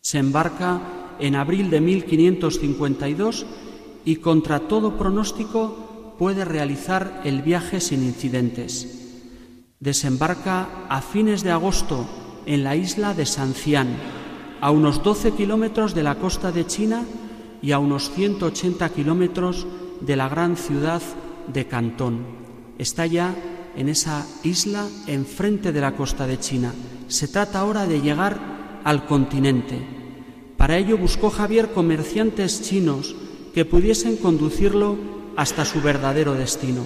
Se 0.00 0.18
embarca 0.18 0.80
en 1.18 1.34
abril 1.34 1.70
de 1.70 1.80
1552 1.80 3.46
y 4.04 4.16
contra 4.16 4.60
todo 4.60 4.96
pronóstico 4.96 6.14
puede 6.18 6.44
realizar 6.44 7.22
el 7.24 7.42
viaje 7.42 7.80
sin 7.80 8.02
incidentes. 8.02 9.05
Desembarca 9.80 10.86
a 10.88 11.02
fines 11.02 11.42
de 11.42 11.50
agosto 11.50 12.06
en 12.46 12.64
la 12.64 12.76
isla 12.76 13.12
de 13.12 13.26
Sancián, 13.26 13.88
a 14.62 14.70
unos 14.70 15.02
12 15.02 15.32
kilómetros 15.32 15.94
de 15.94 16.02
la 16.02 16.14
costa 16.14 16.50
de 16.50 16.66
China 16.66 17.04
y 17.60 17.72
a 17.72 17.78
unos 17.78 18.10
180 18.10 18.88
kilómetros 18.88 19.66
de 20.00 20.16
la 20.16 20.30
gran 20.30 20.56
ciudad 20.56 21.02
de 21.52 21.66
Cantón. 21.66 22.24
Está 22.78 23.04
ya 23.04 23.34
en 23.76 23.90
esa 23.90 24.26
isla 24.42 24.86
enfrente 25.06 25.72
de 25.72 25.80
la 25.82 25.94
costa 25.94 26.26
de 26.26 26.40
China. 26.40 26.72
Se 27.08 27.28
trata 27.28 27.60
ahora 27.60 27.86
de 27.86 28.00
llegar 28.00 28.80
al 28.82 29.04
continente. 29.04 29.86
Para 30.56 30.78
ello 30.78 30.96
buscó 30.96 31.28
Javier 31.28 31.72
comerciantes 31.72 32.62
chinos 32.62 33.14
que 33.52 33.66
pudiesen 33.66 34.16
conducirlo 34.16 34.96
hasta 35.36 35.66
su 35.66 35.82
verdadero 35.82 36.32
destino, 36.32 36.82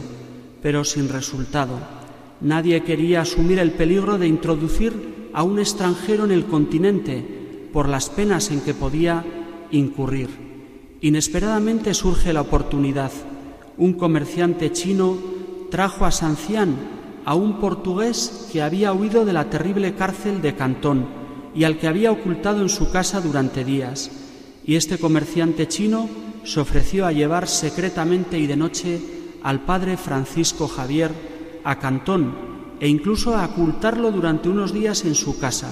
pero 0.61 0.82
sin 0.82 1.09
resultado. 1.09 2.00
Nadie 2.40 2.82
quería 2.82 3.20
asumir 3.20 3.59
el 3.59 3.73
peligro 3.73 4.16
de 4.16 4.26
introducir 4.26 5.28
a 5.32 5.42
un 5.42 5.59
extranjero 5.59 6.25
en 6.25 6.30
el 6.30 6.47
continente 6.47 7.68
por 7.73 7.88
las 7.88 8.09
penas 8.09 8.50
en 8.50 8.61
que 8.61 8.75
podía 8.75 9.25
incurrir. 9.70 10.28
Inesperadamente 11.02 11.94
surge 11.94 12.32
la 12.32 12.40
oportunidad. 12.40 13.12
Un 13.76 13.92
comerciante 13.94 14.73
chino 14.73 15.18
trajo 15.70 16.04
a 16.04 16.11
Sancián 16.11 16.76
a 17.25 17.35
un 17.35 17.61
portugués 17.61 18.49
que 18.52 18.62
había 18.62 18.92
huido 18.92 19.25
de 19.25 19.32
la 19.32 19.50
terrible 19.50 19.94
cárcel 19.94 20.40
de 20.42 20.54
Cantón 20.54 21.06
y 21.54 21.64
al 21.64 21.78
que 21.78 21.88
había 21.88 22.11
ocultado 22.11 22.62
en 22.62 22.68
su 22.68 22.90
casa 22.90 23.20
durante 23.20 23.64
días. 23.64 24.11
Y 24.64 24.76
este 24.76 24.99
comerciante 24.99 25.68
chino 25.68 26.09
se 26.44 26.61
ofreció 26.61 27.06
a 27.06 27.12
llevar 27.12 27.49
secretamente 27.49 28.38
y 28.38 28.47
de 28.47 28.56
noche 28.56 29.00
al 29.42 29.61
padre 29.61 29.97
Francisco 29.97 30.68
Javier 30.68 31.29
a 31.64 31.79
Cantón 31.79 32.35
e 32.81 32.88
incluso 32.88 33.37
a 33.37 33.45
ocultarlo 33.45 34.11
durante 34.11 34.49
unos 34.49 34.73
días 34.73 35.05
en 35.05 35.14
su 35.14 35.38
casa. 35.38 35.69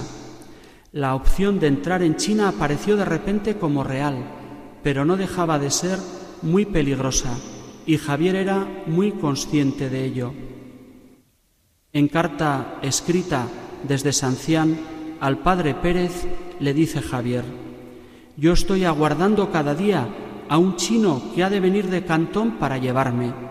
La 0.91 1.15
opción 1.15 1.59
de 1.59 1.67
entrar 1.67 2.01
en 2.01 2.15
China 2.15 2.49
apareció 2.49 2.97
de 2.97 3.05
repente 3.05 3.57
como 3.57 3.83
real, 3.83 4.23
pero 4.83 5.05
no 5.05 5.17
dejaba 5.17 5.59
de 5.59 5.71
ser 5.71 5.99
muy 6.41 6.65
peligrosa 6.65 7.37
y 7.85 7.97
Javier 7.97 8.35
era 8.35 8.67
muy 8.85 9.11
consciente 9.13 9.89
de 9.89 10.05
ello. 10.05 10.33
En 11.91 12.07
carta 12.07 12.77
escrita 12.81 13.47
desde 13.87 14.13
Sancián 14.13 14.77
al 15.19 15.39
padre 15.39 15.73
Pérez 15.73 16.27
le 16.59 16.73
dice 16.73 17.01
Javier, 17.01 17.43
yo 18.37 18.53
estoy 18.53 18.85
aguardando 18.85 19.51
cada 19.51 19.75
día 19.75 20.07
a 20.47 20.57
un 20.57 20.75
chino 20.75 21.21
que 21.33 21.43
ha 21.43 21.49
de 21.49 21.59
venir 21.59 21.89
de 21.89 22.05
Cantón 22.05 22.59
para 22.59 22.77
llevarme. 22.77 23.48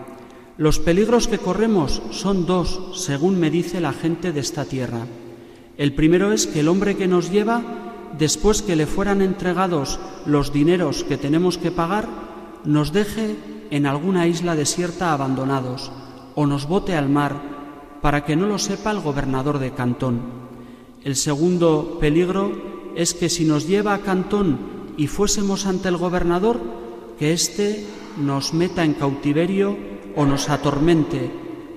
Los 0.59 0.77
peligros 0.77 1.29
que 1.29 1.37
corremos 1.37 2.01
son 2.11 2.45
dos, 2.45 2.81
según 2.93 3.39
me 3.39 3.49
dice 3.49 3.79
la 3.79 3.93
gente 3.93 4.33
de 4.33 4.41
esta 4.41 4.65
tierra. 4.65 5.07
El 5.77 5.93
primero 5.95 6.33
es 6.33 6.47
que 6.47 6.59
el 6.59 6.67
hombre 6.67 6.97
que 6.97 7.07
nos 7.07 7.31
lleva, 7.31 7.63
después 8.19 8.61
que 8.61 8.75
le 8.75 8.85
fueran 8.85 9.21
entregados 9.21 10.01
los 10.25 10.51
dineros 10.51 11.05
que 11.05 11.15
tenemos 11.15 11.57
que 11.57 11.71
pagar, 11.71 12.09
nos 12.65 12.91
deje 12.91 13.37
en 13.71 13.85
alguna 13.85 14.27
isla 14.27 14.53
desierta 14.53 15.13
abandonados 15.13 15.93
o 16.35 16.45
nos 16.45 16.67
bote 16.67 16.93
al 16.93 17.07
mar 17.07 17.41
para 18.01 18.25
que 18.25 18.35
no 18.35 18.45
lo 18.45 18.59
sepa 18.59 18.91
el 18.91 18.99
gobernador 18.99 19.59
de 19.59 19.71
Cantón. 19.71 20.19
El 21.05 21.15
segundo 21.15 21.99
peligro 22.01 22.51
es 22.97 23.13
que 23.13 23.29
si 23.29 23.45
nos 23.45 23.65
lleva 23.65 23.93
a 23.93 24.01
Cantón 24.01 24.59
y 24.97 25.07
fuésemos 25.07 25.65
ante 25.67 25.87
el 25.87 25.95
gobernador, 25.95 26.59
que 27.17 27.31
éste 27.31 27.85
nos 28.17 28.53
meta 28.53 28.83
en 28.83 28.93
cautiverio 28.93 29.88
o 30.15 30.25
nos 30.25 30.49
atormente 30.49 31.31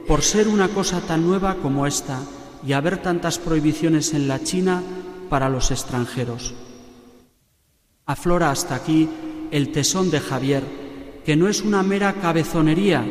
por 0.06 0.22
ser 0.22 0.48
una 0.48 0.68
cosa 0.68 1.00
tan 1.00 1.26
nueva 1.26 1.56
como 1.56 1.86
esta 1.86 2.20
y 2.66 2.72
haber 2.72 2.98
tantas 2.98 3.38
prohibiciones 3.38 4.14
en 4.14 4.28
la 4.28 4.42
China 4.42 4.82
para 5.28 5.48
los 5.48 5.70
extranjeros. 5.70 6.54
Aflora 8.06 8.50
hasta 8.50 8.74
aquí 8.74 9.08
el 9.50 9.70
tesón 9.70 10.10
de 10.10 10.20
Javier, 10.20 10.64
que 11.24 11.36
no 11.36 11.48
es 11.48 11.62
una 11.62 11.82
mera 11.82 12.14
cabezonería, 12.14 13.04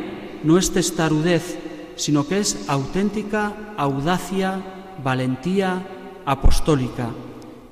no 0.44 0.58
es 0.58 0.70
testarudez, 0.72 1.58
sino 1.96 2.26
que 2.26 2.40
es 2.40 2.68
auténtica 2.68 3.74
audacia, 3.76 4.62
valentía 5.02 5.86
apostólica. 6.26 7.10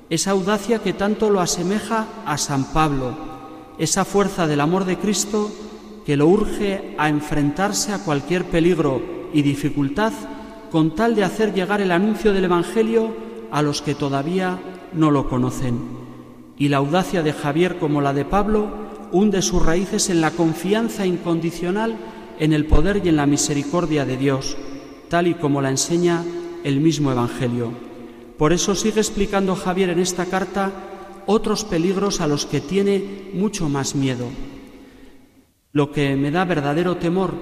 Esa 0.09 0.31
audacia 0.31 0.79
que 0.79 0.93
tanto 0.93 1.29
lo 1.29 1.39
asemeja 1.39 2.07
a 2.25 2.37
San 2.37 2.65
Pablo, 2.73 3.15
esa 3.77 4.03
fuerza 4.03 4.47
del 4.47 4.61
amor 4.61 4.85
de 4.85 4.97
Cristo 4.97 5.51
que 6.11 6.17
lo 6.17 6.27
urge 6.27 6.93
a 6.97 7.07
enfrentarse 7.07 7.93
a 7.93 8.03
cualquier 8.03 8.43
peligro 8.43 9.01
y 9.33 9.43
dificultad 9.43 10.11
con 10.69 10.93
tal 10.93 11.15
de 11.15 11.23
hacer 11.23 11.53
llegar 11.53 11.79
el 11.79 11.89
anuncio 11.89 12.33
del 12.33 12.43
Evangelio 12.43 13.15
a 13.49 13.61
los 13.61 13.81
que 13.81 13.95
todavía 13.95 14.59
no 14.91 15.09
lo 15.09 15.29
conocen. 15.29 15.79
Y 16.57 16.67
la 16.67 16.79
audacia 16.79 17.23
de 17.23 17.31
Javier 17.31 17.79
como 17.79 18.01
la 18.01 18.11
de 18.11 18.25
Pablo 18.25 18.73
hunde 19.13 19.41
sus 19.41 19.65
raíces 19.65 20.09
en 20.09 20.19
la 20.19 20.31
confianza 20.31 21.05
incondicional 21.05 21.95
en 22.39 22.51
el 22.51 22.65
poder 22.65 23.01
y 23.05 23.07
en 23.07 23.15
la 23.15 23.25
misericordia 23.25 24.03
de 24.03 24.17
Dios, 24.17 24.57
tal 25.07 25.27
y 25.27 25.35
como 25.35 25.61
la 25.61 25.69
enseña 25.69 26.25
el 26.65 26.81
mismo 26.81 27.13
Evangelio. 27.13 27.71
Por 28.37 28.51
eso 28.51 28.75
sigue 28.75 28.99
explicando 28.99 29.55
Javier 29.55 29.91
en 29.91 29.99
esta 29.99 30.25
carta 30.25 30.73
otros 31.25 31.63
peligros 31.63 32.19
a 32.19 32.27
los 32.27 32.45
que 32.45 32.59
tiene 32.59 33.31
mucho 33.33 33.69
más 33.69 33.95
miedo. 33.95 34.25
Lo 35.73 35.91
que 35.91 36.17
me 36.17 36.31
da 36.31 36.43
verdadero 36.43 36.97
temor 36.97 37.33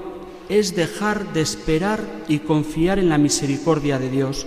es 0.49 0.75
dejar 0.75 1.33
de 1.33 1.41
esperar 1.41 2.25
y 2.27 2.39
confiar 2.39 2.99
en 2.99 3.09
la 3.09 3.17
misericordia 3.17 3.97
de 3.97 4.11
Dios, 4.11 4.45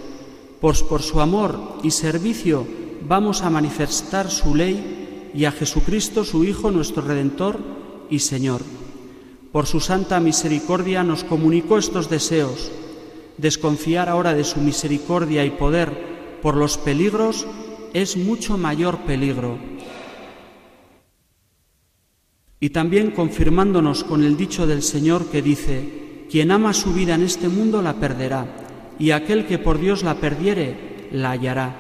pues 0.61 0.83
por 0.85 1.03
su 1.03 1.21
amor 1.21 1.59
y 1.83 1.91
servicio 1.91 2.65
vamos 3.09 3.43
a 3.43 3.51
manifestar 3.51 4.31
su 4.31 4.55
ley 4.55 5.31
y 5.35 5.47
a 5.47 5.53
Jesucristo, 5.53 6.25
su 6.25 6.45
Hijo, 6.45 6.71
nuestro 6.71 7.03
Redentor 7.03 7.59
y 8.09 8.21
Señor. 8.21 8.61
Por 9.51 9.67
su 9.67 9.81
santa 9.81 10.21
misericordia 10.21 11.03
nos 11.03 11.25
comunicó 11.25 11.77
estos 11.77 12.09
deseos. 12.09 12.71
Desconfiar 13.37 14.09
ahora 14.09 14.33
de 14.35 14.45
su 14.45 14.61
misericordia 14.61 15.45
y 15.45 15.51
poder 15.51 16.39
por 16.41 16.57
los 16.57 16.79
peligros 16.79 17.47
es 17.95 18.17
mucho 18.17 18.57
mayor 18.57 18.99
peligro. 19.01 19.59
Y 22.63 22.71
también 22.71 23.11
confirmándonos 23.11 24.05
con 24.05 24.23
el 24.23 24.37
dicho 24.37 24.69
del 24.69 24.83
Señor 24.83 25.27
que 25.27 25.43
dice, 25.43 26.27
quien 26.31 26.53
ama 26.53 26.73
su 26.73 26.95
vida 26.95 27.17
en 27.17 27.25
este 27.25 27.49
mundo 27.49 27.83
la 27.83 27.95
perderá, 27.95 28.47
y 29.01 29.11
aquel 29.11 29.47
que 29.47 29.59
por 29.59 29.81
Dios 29.81 30.05
la 30.05 30.15
perdiere, 30.15 31.09
la 31.11 31.33
hallará. 31.33 31.75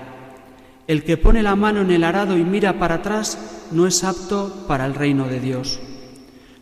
El 0.88 1.04
que 1.04 1.16
pone 1.16 1.40
la 1.44 1.54
mano 1.54 1.82
en 1.82 1.92
el 1.92 2.02
arado 2.02 2.36
y 2.36 2.42
mira 2.42 2.80
para 2.80 2.96
atrás 2.96 3.68
no 3.70 3.86
es 3.86 4.02
apto 4.02 4.64
para 4.66 4.84
el 4.84 4.96
reino 4.96 5.28
de 5.28 5.38
Dios. 5.38 5.78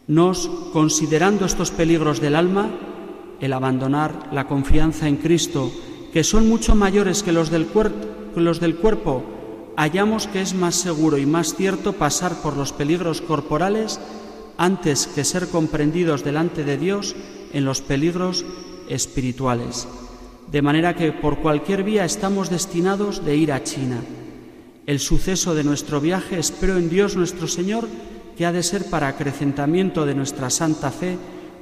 Nos, 0.07 0.49
considerando 0.75 1.47
estos 1.47 1.71
peligros 1.71 2.21
del 2.21 2.37
alma, 2.37 2.69
el 3.41 3.55
abandonar 3.55 4.29
la 4.33 4.47
confianza 4.47 5.09
en 5.09 5.17
Cristo, 5.17 5.73
que 6.13 6.25
son 6.25 6.47
mucho 6.47 6.75
mayores 6.75 7.23
que 7.23 7.33
los 7.33 7.49
del, 7.49 7.67
los 8.37 8.61
del 8.61 8.77
cuerpo, 8.77 9.25
hallamos 9.81 10.27
que 10.27 10.43
es 10.43 10.55
más 10.55 10.75
seguro 10.75 11.17
y 11.19 11.27
más 11.27 11.55
cierto 11.55 11.95
pasar 11.95 12.43
por 12.43 12.57
los 12.57 12.73
peligros 12.73 13.21
corporales 13.21 13.99
antes 14.59 15.07
que 15.07 15.25
ser 15.25 15.49
comprendidos 15.49 16.23
delante 16.23 16.65
de 16.65 16.77
Dios 16.77 17.17
en 17.53 17.65
los 17.65 17.81
peligros 17.81 18.45
espirituales 18.89 19.89
de 20.51 20.63
manera 20.63 20.97
que 20.97 21.13
por 21.13 21.39
cualquier 21.39 21.85
vía 21.85 22.05
estamos 22.05 22.51
destinados 22.51 23.25
de 23.25 23.37
ir 23.37 23.53
a 23.53 23.63
China. 23.63 24.03
El 24.87 24.99
suceso 24.99 25.55
de 25.55 25.63
nuestro 25.63 26.01
viaje 26.01 26.39
espero 26.39 26.77
en 26.77 26.91
Dios 26.91 27.17
nuestro 27.17 27.47
Señor 27.47 27.87
que 28.37 28.47
ha 28.47 28.53
de 28.53 28.63
ser 28.63 28.91
para 28.91 29.09
acrecentamiento 29.09 30.07
de 30.07 30.15
nuestra 30.15 30.51
santa 30.51 30.91
fe, 30.91 31.19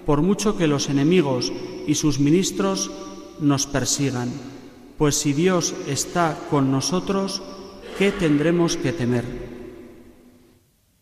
por 0.07 0.23
mucho 0.23 0.57
que 0.57 0.67
los 0.67 0.89
enemigos 0.89 1.53
y 1.87 1.97
sus 1.97 2.19
ministros 2.19 2.91
nos 3.41 3.67
persigan. 3.67 4.31
Pues 4.97 5.17
si 5.17 5.33
Dios 5.33 5.75
está 5.87 6.39
con 6.51 6.73
nosotros, 6.73 7.43
¿qué 7.99 8.13
tendremos 8.13 8.77
que 8.77 8.93
temer? 8.93 9.25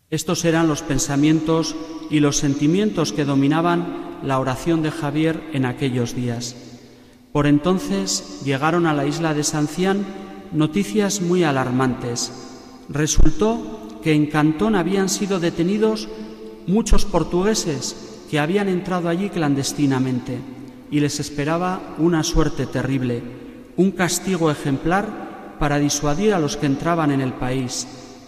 Estos 0.08 0.44
eran 0.46 0.66
los 0.66 0.80
pensamientos 0.80 1.76
y 2.10 2.20
los 2.20 2.38
sentimientos 2.38 3.12
que 3.12 3.26
dominaban 3.26 4.18
la 4.22 4.38
oración 4.38 4.82
de 4.82 4.90
Javier 4.90 5.42
en 5.52 5.66
aquellos 5.66 6.16
días. 6.16 6.56
Por 7.32 7.46
entonces 7.46 8.40
llegaron 8.44 8.86
a 8.86 8.94
la 8.94 9.04
isla 9.04 9.34
de 9.34 9.44
Sancián 9.44 10.06
noticias 10.52 11.20
muy 11.20 11.44
alarmantes. 11.44 12.32
Resultó 12.88 14.00
que 14.02 14.14
en 14.14 14.26
Cantón 14.26 14.74
habían 14.74 15.10
sido 15.10 15.38
detenidos 15.38 16.08
muchos 16.66 17.04
portugueses 17.04 18.24
que 18.30 18.38
habían 18.38 18.68
entrado 18.68 19.10
allí 19.10 19.28
clandestinamente 19.28 20.38
y 20.90 21.00
les 21.00 21.20
esperaba 21.20 21.94
una 21.98 22.22
suerte 22.22 22.64
terrible, 22.64 23.22
un 23.76 23.90
castigo 23.90 24.50
ejemplar 24.50 25.25
para 25.58 25.78
disuadir 25.78 26.34
a 26.34 26.38
los 26.38 26.56
que 26.56 26.66
entraban 26.66 27.10
en 27.10 27.20
el 27.20 27.32
país, 27.32 27.86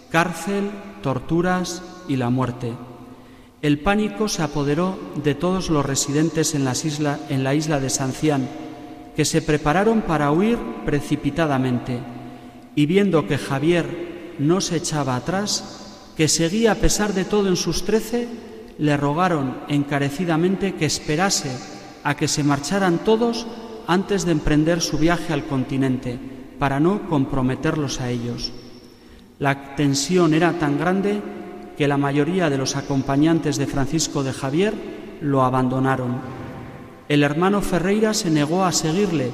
cárcel, 0.09 0.71
torturas 1.01 1.81
y 2.07 2.15
la 2.15 2.29
muerte. 2.29 2.73
El 3.61 3.79
pánico 3.79 4.29
se 4.29 4.41
apoderó 4.41 4.97
de 5.21 5.35
todos 5.35 5.69
los 5.69 5.85
residentes 5.85 6.55
en, 6.55 6.63
la 6.63 7.53
isla 7.53 7.79
de 7.79 7.89
Sancián, 7.89 8.47
que 9.15 9.25
se 9.25 9.41
prepararon 9.41 10.01
para 10.01 10.31
huir 10.31 10.57
precipitadamente, 10.85 11.99
y 12.75 12.85
viendo 12.85 13.27
que 13.27 13.37
Javier 13.37 14.35
no 14.39 14.61
se 14.61 14.77
echaba 14.77 15.17
atrás, 15.17 16.13
que 16.15 16.29
seguía 16.29 16.71
a 16.71 16.75
pesar 16.75 17.13
de 17.13 17.25
todo 17.25 17.49
en 17.49 17.57
sus 17.57 17.83
trece, 17.83 18.29
le 18.77 18.95
rogaron 18.95 19.57
encarecidamente 19.67 20.75
que 20.75 20.85
esperase 20.85 21.51
a 22.03 22.15
que 22.15 22.29
se 22.29 22.43
marcharan 22.43 22.99
todos 22.99 23.45
antes 23.87 24.25
de 24.25 24.31
emprender 24.31 24.81
su 24.81 24.97
viaje 24.97 25.33
al 25.33 25.45
continente, 25.45 26.17
para 26.59 26.79
no 26.79 27.07
comprometerlos 27.09 28.01
a 28.01 28.09
ellos. 28.09 28.51
La 29.39 29.75
tensión 29.75 30.33
era 30.33 30.59
tan 30.59 30.77
grande 30.77 31.21
que 31.77 31.87
la 31.87 31.97
mayoría 31.97 32.49
de 32.49 32.57
los 32.57 32.75
acompañantes 32.75 33.57
de 33.57 33.65
Francisco 33.65 34.21
de 34.21 34.33
Javier 34.33 34.73
lo 35.21 35.43
abandonaron. 35.43 36.17
El 37.07 37.23
hermano 37.23 37.61
Ferreira 37.61 38.13
se 38.13 38.29
negó 38.29 38.65
a 38.65 38.73
seguirle 38.73 39.31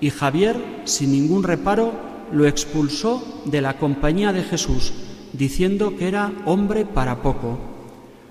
y 0.00 0.10
Javier, 0.10 0.56
sin 0.84 1.12
ningún 1.12 1.42
reparo, 1.42 1.92
lo 2.30 2.46
expulsó 2.46 3.42
de 3.46 3.62
la 3.62 3.78
compañía 3.78 4.32
de 4.32 4.42
Jesús, 4.42 4.92
diciendo 5.32 5.96
que 5.96 6.08
era 6.08 6.30
hombre 6.44 6.84
para 6.84 7.22
poco. 7.22 7.58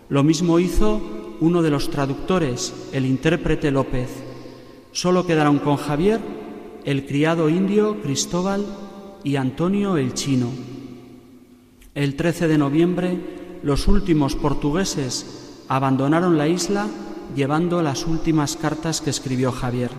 Lo 0.09 0.23
mismo 0.23 0.59
hizo 0.59 1.01
uno 1.41 1.61
de 1.61 1.71
los 1.71 1.89
traductores, 1.89 2.73
el 2.93 3.05
intérprete 3.05 3.71
López. 3.71 4.09
Solo 4.91 5.25
quedaron 5.25 5.59
con 5.59 5.77
Javier 5.77 6.19
el 6.87 7.05
criado 7.05 7.49
indio 7.49 8.01
Cristóbal 8.01 8.65
y 9.21 9.35
Antonio 9.35 9.97
el 9.97 10.13
chino. 10.13 10.47
El 11.93 12.15
13 12.15 12.47
de 12.47 12.57
noviembre, 12.57 13.19
los 13.61 13.89
últimos 13.89 14.37
portugueses 14.37 15.65
abandonaron 15.67 16.37
la 16.37 16.47
isla 16.47 16.87
llevando 17.35 17.81
las 17.81 18.07
últimas 18.07 18.55
cartas 18.55 19.01
que 19.01 19.09
escribió 19.09 19.51
Javier. 19.51 19.91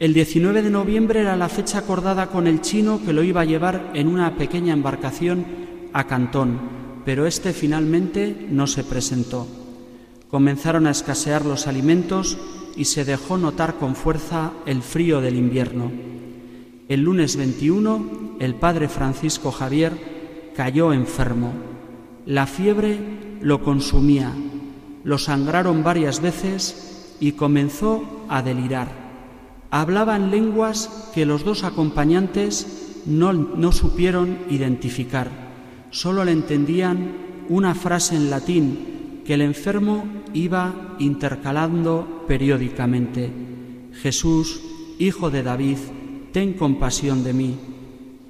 El 0.00 0.14
19 0.14 0.62
de 0.62 0.70
noviembre 0.70 1.20
era 1.20 1.36
la 1.36 1.48
fecha 1.48 1.78
acordada 1.78 2.26
con 2.26 2.48
el 2.48 2.60
chino 2.60 3.00
que 3.06 3.12
lo 3.12 3.22
iba 3.22 3.42
a 3.42 3.44
llevar 3.44 3.92
en 3.94 4.08
una 4.08 4.36
pequeña 4.36 4.72
embarcación 4.72 5.46
a 5.92 6.08
Cantón, 6.08 6.58
pero 7.04 7.24
este 7.24 7.52
finalmente 7.52 8.48
no 8.50 8.66
se 8.66 8.82
presentó. 8.82 9.46
Comenzaron 10.28 10.88
a 10.88 10.90
escasear 10.90 11.46
los 11.46 11.68
alimentos 11.68 12.36
y 12.76 12.86
se 12.86 13.04
dejó 13.04 13.36
notar 13.36 13.76
con 13.76 13.94
fuerza 13.94 14.52
el 14.66 14.82
frío 14.82 15.20
del 15.20 15.36
invierno. 15.36 15.90
El 16.88 17.02
lunes 17.02 17.36
21, 17.36 18.36
el 18.40 18.54
padre 18.54 18.88
Francisco 18.88 19.50
Javier 19.50 20.52
cayó 20.54 20.92
enfermo. 20.92 21.52
La 22.26 22.46
fiebre 22.46 22.98
lo 23.40 23.62
consumía, 23.62 24.32
lo 25.02 25.18
sangraron 25.18 25.82
varias 25.82 26.20
veces 26.20 27.16
y 27.20 27.32
comenzó 27.32 28.24
a 28.28 28.42
delirar. 28.42 28.88
Hablaba 29.70 30.16
en 30.16 30.30
lenguas 30.30 31.10
que 31.14 31.26
los 31.26 31.44
dos 31.44 31.64
acompañantes 31.64 33.02
no, 33.06 33.32
no 33.32 33.72
supieron 33.72 34.38
identificar. 34.50 35.30
Solo 35.90 36.24
le 36.24 36.32
entendían 36.32 37.12
una 37.48 37.74
frase 37.74 38.16
en 38.16 38.30
latín 38.30 39.22
que 39.24 39.34
el 39.34 39.42
enfermo 39.42 40.04
iba 40.34 40.96
intercalando 40.98 42.24
periódicamente. 42.28 43.30
Jesús, 44.02 44.60
hijo 44.98 45.30
de 45.30 45.42
David, 45.42 45.78
ten 46.32 46.52
compasión 46.54 47.24
de 47.24 47.32
mí. 47.32 47.56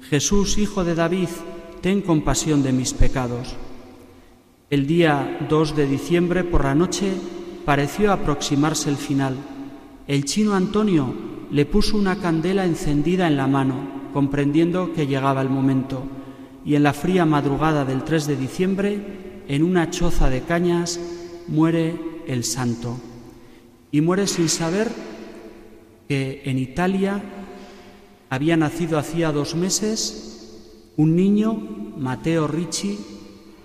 Jesús, 0.01 0.57
hijo 0.57 0.83
de 0.83 0.95
David, 0.95 1.29
ten 1.81 2.01
compasión 2.01 2.63
de 2.63 2.71
mis 2.71 2.93
pecados. 2.93 3.55
El 4.69 4.87
día 4.87 5.45
2 5.49 5.75
de 5.75 5.87
diciembre 5.87 6.43
por 6.43 6.63
la 6.63 6.75
noche 6.75 7.11
pareció 7.65 8.11
aproximarse 8.11 8.89
el 8.89 8.97
final. 8.97 9.35
El 10.07 10.25
chino 10.25 10.53
Antonio 10.53 11.13
le 11.51 11.65
puso 11.65 11.97
una 11.97 12.17
candela 12.17 12.65
encendida 12.65 13.27
en 13.27 13.37
la 13.37 13.47
mano, 13.47 14.09
comprendiendo 14.13 14.93
que 14.93 15.07
llegaba 15.07 15.41
el 15.41 15.49
momento, 15.49 16.03
y 16.65 16.75
en 16.75 16.83
la 16.83 16.93
fría 16.93 17.25
madrugada 17.25 17.85
del 17.85 18.03
3 18.03 18.27
de 18.27 18.35
diciembre, 18.35 19.43
en 19.47 19.63
una 19.63 19.89
choza 19.89 20.29
de 20.29 20.41
cañas, 20.41 20.99
muere 21.47 21.95
el 22.27 22.43
santo. 22.43 22.97
Y 23.91 24.01
muere 24.01 24.27
sin 24.27 24.49
saber 24.49 24.89
que 26.07 26.41
en 26.45 26.59
Italia 26.59 27.21
había 28.29 28.57
nacido 28.57 28.97
hacía 28.99 29.31
dos 29.31 29.55
meses 29.55 30.25
un 30.97 31.15
niño, 31.15 31.53
Mateo 31.97 32.47
Ricci, 32.47 32.97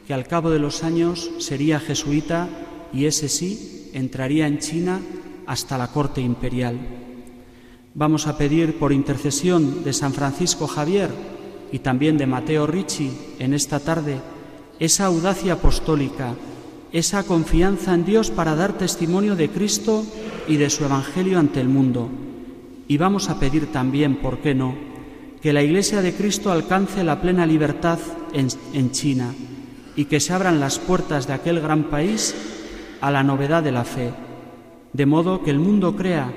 que 0.07 0.15
al 0.15 0.27
cabo 0.27 0.51
de 0.51 0.59
los 0.59 0.83
años 0.83 1.31
sería 1.39 1.79
jesuita 1.79 2.49
y 2.93 3.05
ese 3.05 3.29
sí 3.29 3.91
entraría 3.95 4.47
en 4.49 4.59
China 4.59 5.01
hasta 5.47 5.79
la 5.79 5.89
corte 5.89 6.21
imperial. 6.21 6.79
Vamos 7.95 8.27
a 8.27 8.37
pedir 8.37 8.79
por 8.79 8.93
intercesión 8.93 9.85
de 9.85 9.93
San 9.93 10.13
Francisco 10.13 10.67
Javier 10.67 11.11
y 11.73 11.81
también 11.81 12.19
de 12.19 12.27
Mateo 12.27 12.67
Ricci 12.67 13.11
en 13.39 13.55
esta 13.55 13.79
tarde 13.79 14.21
esa 14.81 15.07
audacia 15.07 15.55
apostólica, 15.55 16.35
esa 16.93 17.23
confianza 17.25 17.95
en 17.95 18.05
Dios 18.05 18.31
para 18.31 18.57
dar 18.57 18.73
testimonio 18.73 19.37
de 19.37 19.49
Cristo 19.49 20.05
y 20.49 20.57
de 20.57 20.71
su 20.71 20.85
Evangelio 20.85 21.39
ante 21.39 21.61
el 21.61 21.69
mundo. 21.69 22.09
Y 22.89 22.97
vamos 22.97 23.29
a 23.31 23.39
pedir 23.39 23.71
también, 23.71 24.17
¿por 24.17 24.39
qué 24.39 24.55
no?, 24.55 24.75
que 25.41 25.53
la 25.53 25.63
Iglesia 25.63 26.03
de 26.03 26.13
Cristo 26.13 26.53
alcance 26.53 27.03
la 27.03 27.21
plena 27.21 27.47
libertad 27.47 27.99
en, 28.33 28.91
China 28.91 29.35
y 29.97 30.05
que 30.05 30.21
se 30.21 30.35
abran 30.35 30.61
las 30.61 30.79
puertas 30.79 31.27
de 31.27 31.33
aquel 31.33 31.61
gran 31.61 31.85
país 31.85 32.35
a 33.01 33.11
la 33.11 33.23
novedad 33.23 33.63
de 33.63 33.73
la 33.73 33.85
fe, 33.85 34.13
de 34.93 35.07
modo 35.07 35.43
que 35.43 35.51
el 35.51 35.59
mundo 35.59 35.97
crea 35.97 36.31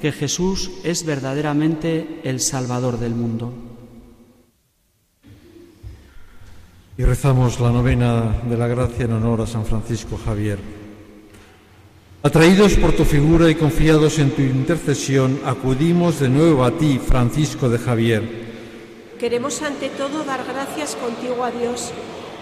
que 0.00 0.10
Jesús 0.10 0.72
es 0.82 1.04
verdaderamente 1.04 2.20
el 2.24 2.40
Salvador 2.40 2.98
del 2.98 3.14
mundo. 3.14 3.67
Y 6.98 7.04
rezamos 7.04 7.60
la 7.60 7.70
novena 7.70 8.42
de 8.42 8.56
la 8.56 8.66
gracia 8.66 9.04
en 9.04 9.12
honor 9.12 9.42
a 9.42 9.46
San 9.46 9.64
Francisco 9.64 10.18
Javier. 10.18 10.58
Atraídos 12.24 12.74
por 12.74 12.90
tu 12.90 13.04
figura 13.04 13.48
y 13.48 13.54
confiados 13.54 14.18
en 14.18 14.32
tu 14.32 14.42
intercesión, 14.42 15.40
acudimos 15.44 16.18
de 16.18 16.28
nuevo 16.28 16.64
a 16.64 16.72
ti, 16.72 16.98
Francisco 16.98 17.68
de 17.68 17.78
Javier 17.78 18.48
Queremos 19.18 19.62
ante 19.62 19.90
todo 19.90 20.24
dar 20.24 20.44
gracias 20.44 20.96
contigo 20.96 21.44
a 21.44 21.52
Dios, 21.52 21.92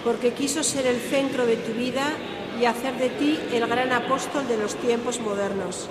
porque 0.05 0.33
quiso 0.33 0.62
ser 0.62 0.87
el 0.87 1.01
centro 1.01 1.45
de 1.45 1.57
tu 1.57 1.73
vida 1.73 2.14
y 2.59 2.64
hacer 2.64 2.99
de 2.99 3.11
ti 3.11 3.38
el 3.53 3.66
gran 3.66 3.92
apóstol 3.92 4.49
de 4.49 4.57
los 4.57 4.75
tiempos 4.77 5.21
modernos. 5.21 5.88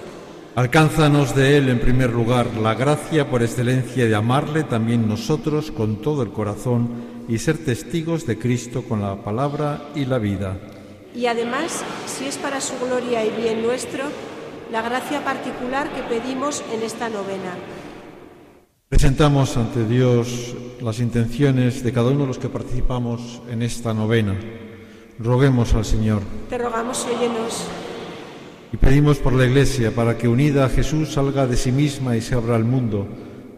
Alcánzanos 0.55 1.35
de 1.35 1.57
Él 1.57 1.69
en 1.69 1.79
primer 1.79 2.11
lugar 2.11 2.47
la 2.55 2.73
gracia 2.73 3.29
por 3.29 3.43
excelencia 3.43 4.05
de 4.05 4.15
amarle 4.15 4.63
también 4.63 5.07
nosotros 5.07 5.71
con 5.71 6.01
todo 6.01 6.23
el 6.23 6.31
corazón 6.31 6.89
y 7.27 7.39
ser 7.39 7.57
testigos 7.57 8.25
de 8.25 8.39
Cristo 8.39 8.83
con 8.83 9.01
la 9.01 9.17
palabra 9.23 9.89
y 9.95 10.05
la 10.05 10.17
vida. 10.17 10.57
Y 11.13 11.25
además, 11.27 11.83
si 12.07 12.25
es 12.25 12.37
para 12.37 12.61
su 12.61 12.73
gloria 12.79 13.25
y 13.25 13.31
bien 13.31 13.63
nuestro, 13.63 14.03
la 14.71 14.81
gracia 14.81 15.23
particular 15.23 15.91
que 15.93 16.03
pedimos 16.03 16.63
en 16.73 16.83
esta 16.83 17.09
novena 17.09 17.53
Presentamos 18.87 19.57
ante 19.57 19.83
Dios 19.83 20.55
las 20.79 20.99
intenciones 20.99 21.83
de 21.83 21.91
cada 21.91 22.11
uno 22.11 22.21
de 22.21 22.27
los 22.27 22.37
que 22.37 22.49
participamos 22.49 23.41
en 23.49 23.61
esta 23.61 23.93
novena. 23.93 24.39
Roguemos 25.19 25.73
al 25.73 25.83
Señor. 25.83 26.21
Te 26.49 26.57
rogamos, 26.57 27.05
óyenos. 27.05 27.65
Y 28.75 28.77
pedimos 28.77 29.19
por 29.19 29.31
la 29.31 29.45
Iglesia 29.45 29.95
para 29.95 30.17
que 30.17 30.27
unida 30.27 30.65
a 30.65 30.69
Jesús 30.69 31.13
salga 31.13 31.47
de 31.47 31.55
sí 31.55 31.71
misma 31.71 32.17
y 32.17 32.21
se 32.21 32.35
abra 32.35 32.57
al 32.57 32.65
mundo, 32.65 33.07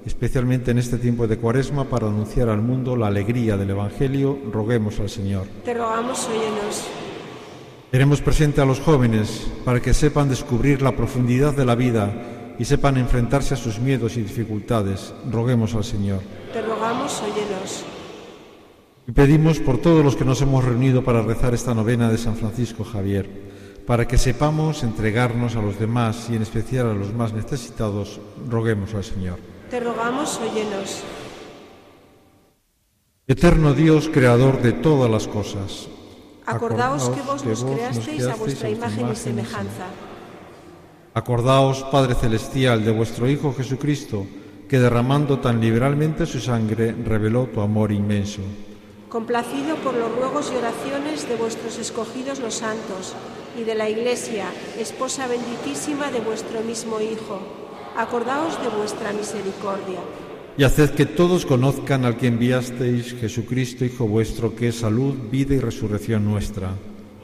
especialmente 0.06 0.69
en 0.69 0.77
este 0.77 0.99
tiempo 0.99 1.25
de 1.25 1.39
Cuaresma 1.39 1.86
para 1.86 2.06
anunciar 2.06 2.49
al 2.49 2.62
mundo 2.62 2.95
la 2.95 3.08
alegría 3.08 3.58
del 3.58 3.71
Evangelio. 3.71 4.38
Roguemos 4.53 4.99
al 4.99 5.10
Señor. 5.10 5.47
Te 5.65 5.73
rogamos, 5.73 6.27
óyenos. 6.27 6.84
Tenemos 7.89 8.21
presente 8.21 8.62
a 8.62 8.65
los 8.65 8.80
jóvenes 8.80 9.47
para 9.65 9.82
que 9.82 9.95
sepan 9.95 10.30
descubrir 10.30 10.84
la 10.84 10.95
profundidad 10.95 11.56
de 11.56 11.65
la 11.65 11.73
vida 11.73 12.13
y 12.60 12.65
sepan 12.65 12.97
enfrentarse 12.97 13.56
a 13.56 13.58
sus 13.58 13.80
miedos 13.80 14.17
y 14.17 14.21
dificultades. 14.21 15.15
Roguemos 15.32 15.73
al 15.73 15.84
Señor. 15.84 16.19
Te 16.53 16.62
rogamos, 16.62 17.23
óyenos. 17.23 17.84
Y 19.08 19.13
pedimos 19.13 19.58
por 19.58 19.80
todos 19.80 20.06
los 20.06 20.15
que 20.15 20.25
nos 20.25 20.43
hemos 20.43 20.63
reunido 20.63 21.03
para 21.03 21.23
rezar 21.23 21.56
esta 21.56 21.73
novena 21.73 22.12
de 22.12 22.19
San 22.19 22.36
Francisco 22.36 22.84
Javier, 22.84 23.47
para 23.88 24.06
que 24.06 24.17
sepamos 24.17 24.84
entregarnos 24.84 25.56
a 25.56 25.62
los 25.62 25.80
demás 25.80 26.28
y 26.30 26.36
en 26.36 26.41
especial 26.41 26.89
a 26.89 26.93
los 26.93 27.13
más 27.13 27.32
necesitados, 27.32 28.19
roguemos 28.50 28.93
al 28.93 29.06
Señor. 29.06 29.39
Te 29.71 29.80
rogamos, 29.80 30.38
óyenos. 30.43 31.04
Eterno 33.26 33.73
Dios, 33.73 34.10
creador 34.13 34.62
de 34.62 34.73
todas 34.73 35.10
las 35.10 35.28
cosas. 35.28 35.88
Acordaos 36.45 37.10
que 37.10 37.21
vos 37.21 37.45
nos 37.45 37.63
creasteis 37.63 38.28
a 38.28 38.36
vuestra 38.36 38.69
imagen 38.69 39.10
y 39.10 39.15
semejanza. 39.15 39.88
Acordaos, 41.13 41.84
Padre 41.84 42.15
Celestial, 42.15 42.84
de 42.84 42.91
vuestro 42.91 43.30
Hijo 43.30 43.54
Jesucristo, 43.54 44.28
que 44.67 44.80
derramando 44.80 45.39
tan 45.39 45.62
liberalmente 45.62 46.26
su 46.26 46.41
sangre 46.41 46.91
reveló 46.91 47.45
tu 47.45 47.62
amor 47.62 47.93
inmenso. 47.93 48.41
Complacido 49.08 49.78
por 49.78 49.93
los 49.93 50.13
ruegos 50.13 50.52
y 50.54 50.58
oraciones 50.58 51.28
de 51.28 51.38
vuestros 51.38 51.78
escogidos 51.78 52.39
los 52.39 52.56
santos 52.56 53.15
y 53.58 53.63
de 53.63 53.76
la 53.76 53.89
Iglesia, 53.89 54.46
esposa 54.80 55.28
benditísima 55.28 56.12
de 56.12 56.20
vuestro 56.20 56.62
mismo 56.62 57.02
Hijo, 57.02 57.39
acordaos 57.98 58.62
de 58.62 58.70
vuestra 58.70 59.12
misericordia 59.13 60.00
y 60.58 60.63
haced 60.63 60.89
que 60.91 61.06
todos 61.06 61.46
conozcan 61.46 62.04
al 62.04 62.17
que 62.17 62.28
enviasteis, 62.28 63.13
Jesucristo, 63.13 63.86
Hijo 63.86 64.08
vuestro, 64.08 64.56
que 64.56 64.70
es 64.70 64.80
salud, 64.80 65.13
vida 65.30 65.54
y 65.54 65.60
resurrección 65.60 66.26
nuestra. 66.26 66.72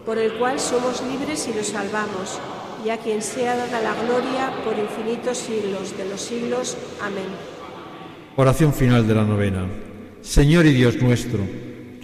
Por 0.05 0.19
el 0.19 0.33
cual 0.33 0.59
somos 0.59 1.01
libres 1.01 1.49
y 1.51 1.57
nos 1.57 1.67
salvamos, 1.67 2.39
y 2.85 2.89
a 2.89 2.97
quien 2.97 3.23
sea 3.23 3.55
dada 3.55 3.81
la 3.81 3.95
gloria 4.03 4.53
por 4.63 4.77
infinitos 4.77 5.39
siglos 5.39 5.97
de 5.97 6.07
los 6.09 6.21
siglos. 6.21 6.77
Amén. 7.01 7.25
Oración 8.35 8.71
final 8.71 9.07
de 9.07 9.15
la 9.15 9.23
novena. 9.23 9.65
Señor 10.21 10.67
y 10.67 10.73
Dios 10.73 11.01
nuestro, 11.01 11.39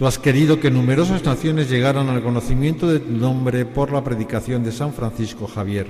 tú 0.00 0.06
has 0.06 0.18
querido 0.18 0.58
que 0.58 0.70
numerosas 0.70 1.26
naciones 1.26 1.68
llegaran 1.68 2.08
al 2.08 2.22
conocimiento 2.22 2.88
de 2.88 3.00
tu 3.00 3.12
nombre 3.12 3.66
por 3.66 3.92
la 3.92 4.02
predicación 4.02 4.64
de 4.64 4.72
San 4.72 4.94
Francisco 4.94 5.46
Javier. 5.46 5.88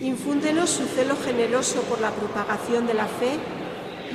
Infúndenos 0.00 0.70
su 0.70 0.84
celo 0.84 1.16
generoso 1.16 1.82
por 1.88 2.00
la 2.00 2.12
propagación 2.12 2.86
de 2.86 2.94
la 2.94 3.06
fe 3.06 3.40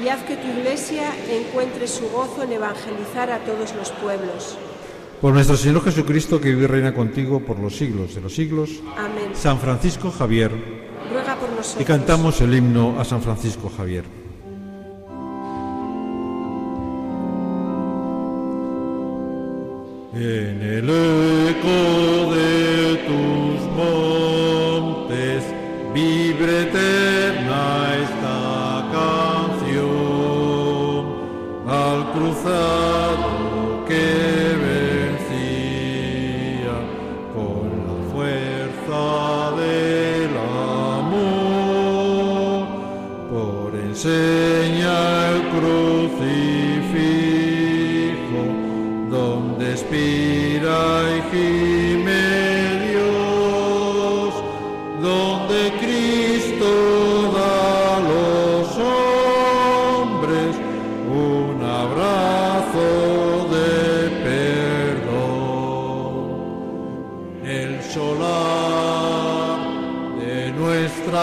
y 0.02 0.08
haz 0.08 0.24
que 0.24 0.38
tu 0.38 0.48
iglesia 0.48 1.12
encuentre 1.30 1.90
su 1.90 2.08
gozo 2.08 2.44
en 2.44 2.54
evangelizar 2.54 3.30
a 3.32 3.40
todos 3.40 3.76
los 3.76 3.92
pueblos. 4.02 4.58
Por 5.20 5.34
nuestro 5.34 5.58
Señor 5.58 5.84
Jesucristo, 5.84 6.40
que 6.40 6.52
vive 6.52 6.64
y 6.64 6.68
reina 6.68 6.94
contigo 6.94 7.42
por 7.42 7.60
los 7.60 7.76
siglos 7.76 8.16
de 8.16 8.22
los 8.22 8.34
siglos. 8.34 8.80
Amén. 8.96 9.32
San 9.34 9.60
Francisco 9.60 10.10
Javier. 10.10 10.52
Ruega 11.12 11.36
por 11.36 11.50
nosotros. 11.50 11.82
Y 11.82 11.84
cantamos 11.84 12.40
el 12.40 12.56
himno 12.56 12.98
a 12.98 13.04
San 13.04 13.22
Francisco 13.22 13.70
Javier. 13.76 14.21
En 20.14 20.62
el 20.62 20.90
eco 20.90 22.34
de 22.34 22.98
tus 23.08 23.62
montes, 23.78 25.42
vibre 25.94 26.66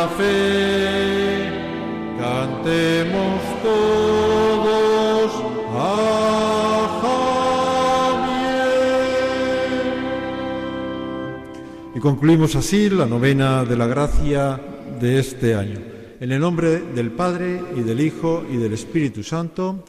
fe, 0.06 1.50
cantemos 2.18 3.40
todos 3.62 5.30
a. 5.74 6.18
Y 11.98 12.00
concluimos 12.00 12.54
así 12.54 12.88
la 12.90 13.06
novena 13.06 13.64
de 13.64 13.76
la 13.76 13.88
gracia 13.88 14.60
de 15.00 15.18
este 15.18 15.56
año. 15.56 15.80
En 16.20 16.30
el 16.30 16.40
nombre 16.40 16.80
del 16.94 17.10
Padre 17.10 17.60
y 17.76 17.80
del 17.80 18.00
Hijo 18.00 18.44
y 18.48 18.56
del 18.56 18.72
Espíritu 18.72 19.24
Santo. 19.24 19.82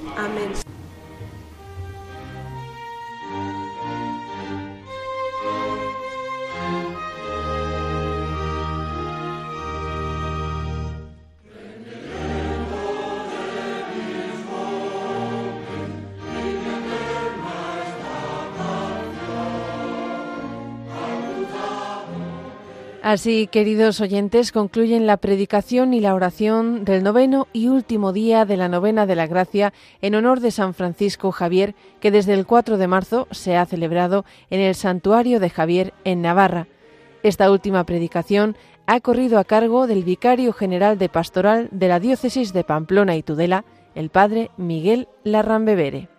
Así, 23.10 23.48
queridos 23.48 24.02
oyentes, 24.02 24.52
concluyen 24.52 25.08
la 25.08 25.18
predicación 25.18 25.96
y 25.96 26.00
la 26.00 26.14
oración 26.14 26.86
del 26.86 27.02
noveno 27.02 27.48
y 27.54 27.68
último 27.68 28.14
día 28.14 28.46
de 28.46 28.56
la 28.56 28.70
novena 28.70 29.08
de 29.08 29.16
la 29.16 29.26
gracia 29.26 29.74
en 30.04 30.14
honor 30.14 30.42
de 30.42 30.52
San 30.52 30.76
Francisco 30.76 31.32
Javier, 31.32 31.74
que 32.02 32.12
desde 32.12 32.36
el 32.36 32.46
4 32.46 32.78
de 32.78 32.88
marzo 32.88 33.28
se 33.32 33.58
ha 33.58 33.66
celebrado 33.66 34.26
en 34.52 34.60
el 34.60 34.76
santuario 34.76 35.40
de 35.40 35.50
Javier 35.50 35.92
en 36.04 36.22
Navarra. 36.22 36.68
Esta 37.24 37.50
última 37.50 37.84
predicación 37.84 38.56
ha 38.86 39.00
corrido 39.00 39.40
a 39.40 39.44
cargo 39.44 39.88
del 39.88 40.04
vicario 40.04 40.54
general 40.54 41.00
de 41.00 41.10
pastoral 41.10 41.68
de 41.72 41.88
la 41.88 42.00
diócesis 42.00 42.54
de 42.54 42.64
Pamplona 42.64 43.16
y 43.16 43.24
Tudela, 43.24 43.66
el 43.96 44.12
padre 44.12 44.52
Miguel 44.56 45.08
Larrambevere. 45.24 46.10